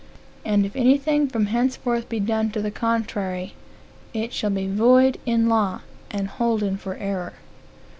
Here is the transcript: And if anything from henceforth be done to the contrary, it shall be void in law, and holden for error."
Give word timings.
And 0.43 0.65
if 0.65 0.75
anything 0.75 1.27
from 1.27 1.45
henceforth 1.45 2.09
be 2.09 2.19
done 2.19 2.49
to 2.53 2.59
the 2.63 2.71
contrary, 2.71 3.53
it 4.15 4.33
shall 4.33 4.49
be 4.49 4.65
void 4.67 5.19
in 5.27 5.47
law, 5.47 5.81
and 6.09 6.27
holden 6.27 6.77
for 6.77 6.95
error." 6.95 7.33